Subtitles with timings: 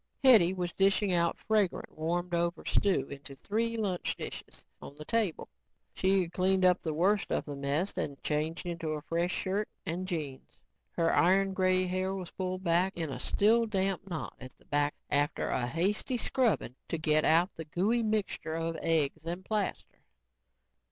[0.23, 5.47] Hetty was dishing out fragrant, warmed over stew into three lunch dishes on the table.
[5.93, 9.69] She had cleaned up the worst of the mess and changed into a fresh shirt
[9.85, 10.57] and jeans.
[10.93, 14.95] Her iron gray hair was pulled back in a still damp knot at the back
[15.11, 19.99] after a hasty scrubbing to get out the gooey mixture of eggs and plaster.